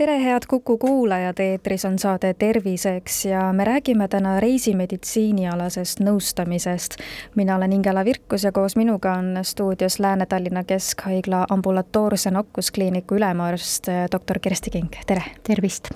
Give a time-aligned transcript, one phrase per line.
[0.00, 6.96] tere, head Kuku kuulajad, eetris on saade Terviseks ja me räägime täna reisimeditsiinialasest nõustamisest.
[7.34, 14.38] mina olen Ingela Virkus ja koos minuga on stuudios Lääne-Tallinna Keskhaigla ambulatoorse nakkuskliiniku ülemarst doktor
[14.38, 15.22] Kersti Kink, tere!
[15.42, 15.92] tervist!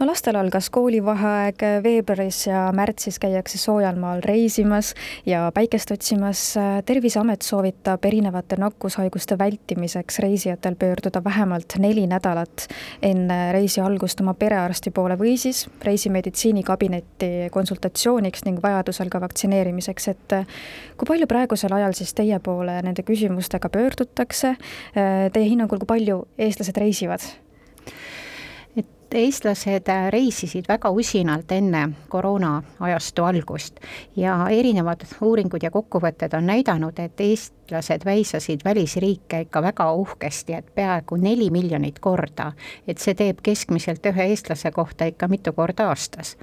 [0.00, 4.94] No lastel algas koolivaheaeg veebruaris ja märtsis käiakse soojal maal reisimas
[5.26, 6.54] ja päikest otsimas.
[6.86, 12.66] terviseamet soovitab erinevate nakkushaiguste vältimiseks reisijatel pöörduda vähemalt neli nädalat
[13.02, 20.36] enne reisi algust oma perearsti poole või siis reisimeditsiinikabinetti konsultatsiooniks ning vajadusel ka vaktsineerimiseks, et
[20.96, 24.54] kui palju praegusel ajal siis teie poole nende küsimustega pöördutakse?
[24.94, 27.43] Teie hinnangul, kui palju eestlased reisivad?
[29.14, 33.80] Eestlased reisisid väga usinalt enne koroona ajastu algust.
[34.16, 40.52] Ja erinevad uuringud ja kokkuvõtted on näidanud, et Eest-, eestlased väisasid välisriike ikka väga uhkesti,
[40.52, 42.52] et peaaegu neli miljonit korda.
[42.88, 46.36] et see teeb keskmiselt ühe eestlase kohta ikka mitu korda aastas.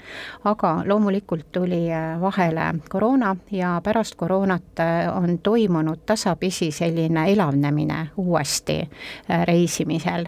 [0.44, 8.10] aga loomulikult tuli äh, vahele koroona ja pärast koroonat äh, on toimunud tasapisi selline elavnemine
[8.18, 8.82] uuesti
[9.30, 10.26] äh, reisimisel.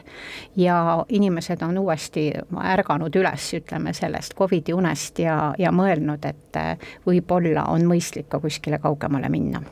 [0.55, 2.31] ja inimesed on uuesti
[2.63, 8.77] ärganud üles, ütleme, sellest Covidi unest ja, ja mõelnud, et võib-olla on mõistlik ka kuskile
[8.77, 9.63] kaugemale minna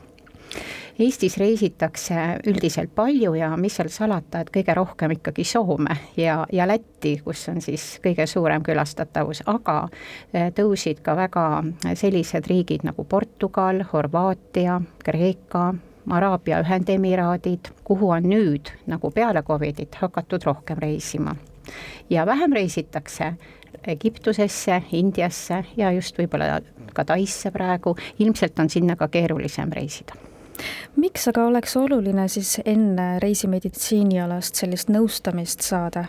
[0.98, 2.14] Eestis reisitakse
[2.46, 7.46] üldiselt palju ja mis seal salata, et kõige rohkem ikkagi Soome ja, ja Lätti, kus
[7.48, 9.76] on siis kõige suurem külastatavus, aga
[10.34, 11.46] eh, tõusid ka väga
[11.96, 15.70] sellised riigid nagu Portugal, Horvaatia, Kreeka,
[16.12, 21.36] Araabia Ühendemiraadid, kuhu on nüüd nagu peale Covidit hakatud rohkem reisima.
[22.10, 23.32] ja vähem reisitakse
[23.86, 26.60] Egiptusesse, Indiasse ja just võib-olla
[26.92, 30.31] ka Taisse praegu, ilmselt on sinna ka keerulisem reisida
[30.96, 36.06] miks aga oleks oluline siis enne reisimeditsiinialast sellist nõustamist saada?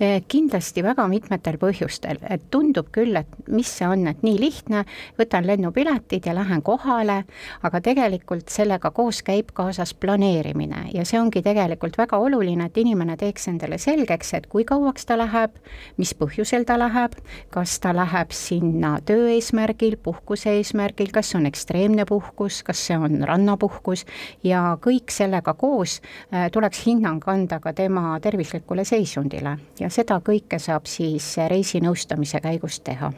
[0.00, 4.82] Eh, kindlasti väga mitmetel põhjustel, et tundub küll, et mis see on, et nii lihtne,
[5.16, 7.22] võtan lennupiletid ja lähen kohale,
[7.64, 10.82] aga tegelikult sellega koos käib kaasas planeerimine.
[10.92, 15.16] Ja see ongi tegelikult väga oluline, et inimene teeks endale selgeks, et kui kauaks ta
[15.16, 15.56] läheb,
[15.96, 17.16] mis põhjusel ta läheb,
[17.54, 23.24] kas ta läheb sinna töö eesmärgil, puhkuse eesmärgil, kas on ekstreemne puhkus, kas see on
[23.24, 24.04] rannapuhkus
[24.44, 30.20] ja kõik sellega koos äh, tuleks hinnang anda ka tema tervislikule seisundile ja ja seda
[30.24, 33.12] kõike saab siis reisinõustamise käigus teha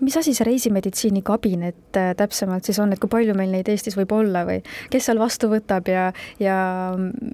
[0.00, 4.14] mis asi see reisimeditsiinikabinet äh, täpsemalt siis on, et kui palju meil neid Eestis võib
[4.16, 4.60] olla või
[4.92, 6.10] kes seal vastu võtab ja,
[6.42, 6.58] ja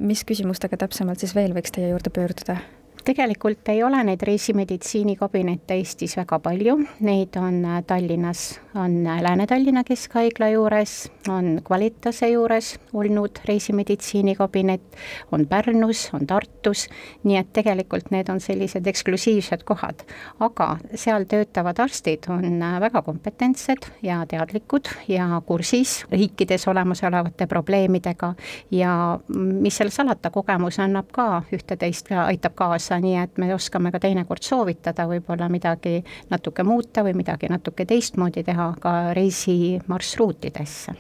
[0.01, 2.61] mis küsimustega täpsemalt siis veel võiks teie juurde pöörduda?
[3.05, 6.77] Tegelikult ei ole neid reisimeditsiinikabinette Eestis väga palju,
[7.07, 14.97] neid on äh, Tallinnas, on äh, Lääne-Tallinna Keskhaigla juures, on Qualitase juures olnud reisimeditsiinikabinet,
[15.33, 16.87] on Pärnus, on Tartus,
[17.25, 20.05] nii et tegelikult need on sellised eksklusiivsed kohad.
[20.41, 28.35] aga seal töötavad arstid on äh, väga kompetentsed ja teadlikud ja kursis riikides olemasolevate probleemidega
[28.71, 33.55] ja mis seal salata, kogemus annab ka ühte-teist ja aitab kaasa kaasa, nii et me
[33.55, 40.93] oskame ka teinekord soovitada võib-olla midagi natuke muuta või midagi natuke teistmoodi teha ka reisimarsruutidesse.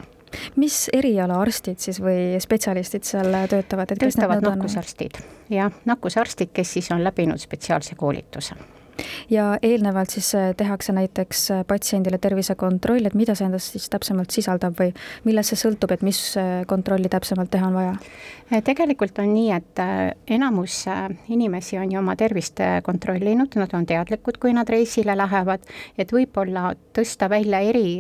[0.57, 5.19] Mis eriala arstid siis või spetsialistid seal töötavad, et töötavad nakkusarstid,
[5.53, 8.57] jah, nakkusarstid, kes siis on läbinud spetsiaalse koolituse
[9.31, 14.35] ja eelnevalt siis äh, tehakse näiteks äh, patsiendile tervisekontroll, et mida see endast siis täpsemalt
[14.35, 14.93] sisaldab või
[15.27, 17.97] millest see sõltub, et mis äh, kontrolli täpsemalt teha on vaja?
[18.53, 19.81] tegelikult on nii, et
[20.35, 20.83] enamus
[21.33, 25.65] inimesi on ju oma tervist kontrollinud, nad on teadlikud, kui nad reisile lähevad,
[25.97, 27.95] et võib-olla tõsta välja eri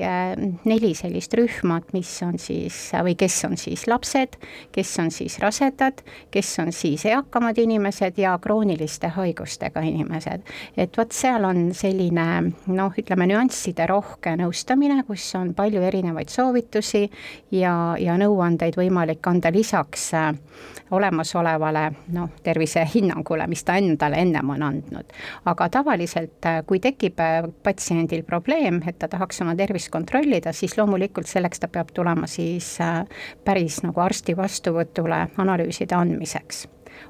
[0.68, 4.36] neli sellist rühma, mis on siis või kes on siis lapsed,
[4.76, 6.04] kes on siis rasedad,
[6.34, 10.44] kes on siis eakamad inimesed ja krooniliste haigustega inimesed
[10.76, 12.24] et vot seal on selline
[12.72, 17.02] noh, ütleme nüansside rohke nõustamine, kus on palju erinevaid soovitusi
[17.54, 20.30] ja, ja nõuandeid võimalik anda lisaks äh,
[20.92, 21.84] olemasolevale
[22.16, 25.16] noh, tervisehinnangule, mis ta endale ennem on andnud.
[25.52, 30.78] aga tavaliselt, äh, kui tekib äh, patsiendil probleem, et ta tahaks oma tervist kontrollida, siis
[30.78, 32.76] loomulikult selleks ta peab tulema siis
[33.44, 36.66] päris nagu arsti vastuvõtule analüüside andmiseks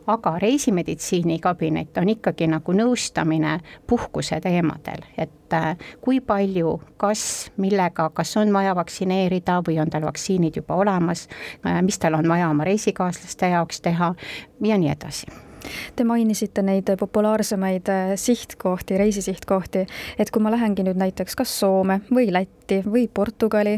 [0.06, 8.36] aga reisimeditsiinikabinet on ikkagi nagu nõustamine puhkuse teemadel, et äh, kui palju, kas, millega, kas
[8.40, 11.28] on vaja vaktsineerida või on tal vaktsiinid juba olemas,
[11.66, 14.14] äh, mis tal on vaja oma reisikaaslaste jaoks teha
[14.62, 15.51] ja nii edasi
[15.96, 19.84] Te mainisite neid populaarsemaid äh, sihtkohti, reisisihtkohti,
[20.18, 23.76] et kui ma lähengi nüüd näiteks kas Soome või Lätti või Portugali,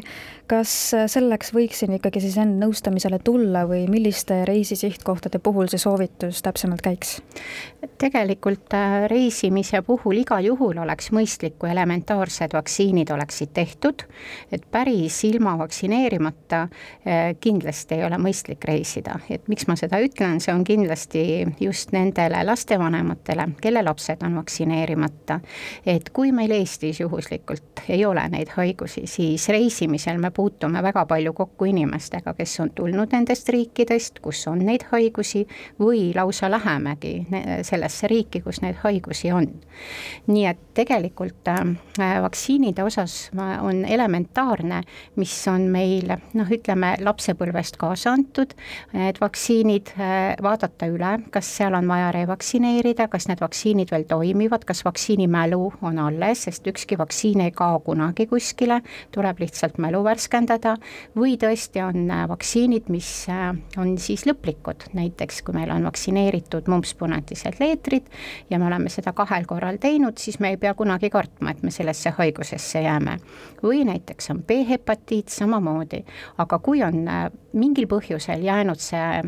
[0.50, 6.42] kas äh, selleks võiksin ikkagi siis enne nõustamisele tulla või milliste reisisihtkohtade puhul see soovitus
[6.44, 7.18] täpsemalt käiks?
[8.00, 14.06] tegelikult äh, reisimise puhul igal juhul oleks mõistlik, kui elementaarsed vaktsiinid oleksid tehtud,
[14.52, 16.66] et päris ilma vaktsineerimata
[17.40, 21.24] kindlasti ei ole mõistlik reisida, et miks ma seda ütlen, see on kindlasti
[21.60, 25.40] just just nendele lastevanematele, kelle lapsed on vaktsineerimata.
[25.86, 31.32] et kui meil Eestis juhuslikult ei ole neid haigusi, siis reisimisel me puutume väga palju
[31.32, 35.46] kokku inimestega, kes on tulnud nendest riikidest, kus on neid haigusi,
[35.80, 37.26] või lausa lähemegi
[37.62, 39.50] sellesse riiki, kus neid haigusi on.
[40.26, 41.74] nii et tegelikult äh,
[42.22, 43.30] vaktsiinide osas
[43.62, 44.82] on elementaarne,
[45.16, 48.54] mis on meil noh, ütleme lapsepõlvest kaasa antud,
[48.94, 54.64] need vaktsiinid äh, vaadata üle, kas seal on vaja revaktsineerida, kas need vaktsiinid veel toimivad,
[54.68, 58.80] kas vaktsiinimälu on alles, sest ükski vaktsiin ei kao kunagi kuskile,
[59.14, 60.74] tuleb lihtsalt mälu värskendada,
[61.16, 66.68] või tõesti on äh, vaktsiinid, mis äh, on siis lõplikud, näiteks kui meil on vaktsineeritud
[66.68, 68.12] mumpspunetised leetrid
[68.50, 71.72] ja me oleme seda kahel korral teinud, siis me ei pea kunagi kartma, et me
[71.72, 73.16] sellesse haigusesse jääme.
[73.64, 76.04] või näiteks on B-hepatiit samamoodi,
[76.38, 79.22] aga kui on äh, mingil põhjusel jäänud see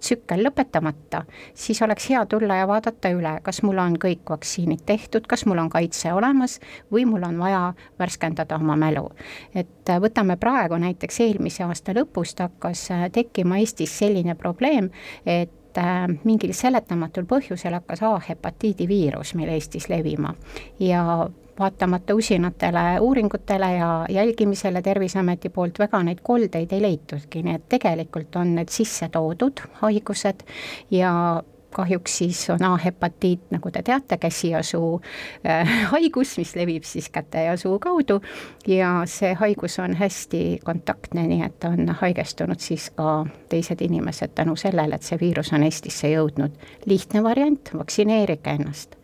[0.00, 4.84] tsükkel lõpetamata, siis siis oleks hea tulla ja vaadata üle, kas mul on kõik vaktsiinid
[4.86, 6.60] tehtud, kas mul on kaitse olemas
[6.92, 9.08] või mul on vaja värskendada oma mälu.
[9.54, 14.90] et äh, võtame praegu näiteks eelmise aasta lõpust hakkas äh, tekkima Eestis selline probleem,
[15.26, 20.34] et äh, mingil seletamatul põhjusel hakkas A-hepatiidi viirus meil Eestis levima
[20.78, 21.28] ja
[21.58, 28.36] vaatamata usinatele uuringutele ja jälgimisele Terviseameti poolt väga neid koldeid ei leitudki, nii et tegelikult
[28.36, 30.46] on need sisse toodud haigused
[30.90, 31.42] ja
[31.74, 35.00] kahjuks siis on A-hepatiit, nagu te teate, käsi ja suu
[35.46, 38.20] äh, haigus, mis levib siis käte ja suu kaudu
[38.66, 44.56] ja see haigus on hästi kontaktne, nii et on haigestunud siis ka teised inimesed tänu
[44.56, 46.52] sellele, et see viirus on Eestisse jõudnud.
[46.86, 48.96] lihtne variant, vaktsineerige ennast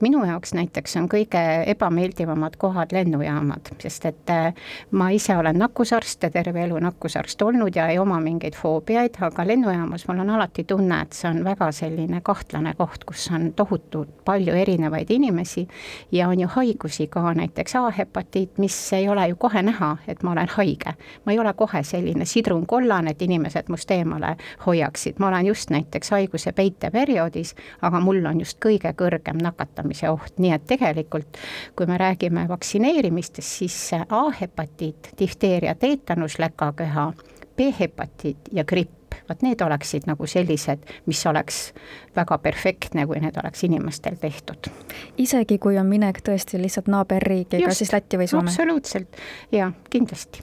[0.00, 4.54] minu jaoks näiteks on kõige ebameeldivamad kohad lennujaamad, sest et äh,
[4.90, 9.46] ma ise olen nakkusarst ja terve elu nakkusarst olnud ja ei oma mingeid foobiaid, aga
[9.46, 14.24] lennujaamas mul on alati tunne, et see on väga selline kahtlane koht, kus on tohutult
[14.24, 15.66] palju erinevaid inimesi
[16.12, 20.32] ja on ju haigusi ka, näiteks A-hepatiit, mis ei ole ju kohe näha, et ma
[20.32, 20.94] olen haige.
[21.24, 24.36] ma ei ole kohe selline sidrunkollane, et inimesed must eemale
[24.66, 30.10] hoiaksid, ma olen just näiteks haiguse peiteperioodis, aga mul on just kõige kõrgem nakatumine nakatamise
[30.10, 31.38] oht, nii et tegelikult
[31.76, 37.12] kui me räägime vaktsineerimistest, siis A-hepatiit, difteeria, teetanus, läkaköha,
[37.56, 41.72] B-hepatiit ja gripp, vot need oleksid nagu sellised, mis oleks
[42.16, 44.70] väga perfektne, kui need oleks inimestel tehtud.
[45.18, 48.50] isegi kui on minek tõesti lihtsalt naaberriigiga, siis Lätti või Soome?
[48.50, 49.16] absoluutselt,
[49.52, 50.42] jaa, kindlasti.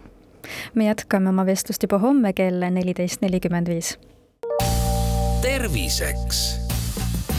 [0.75, 3.97] me jätkame oma vestlust juba homme kell neliteist nelikümmend viis.
[5.41, 6.66] terviseks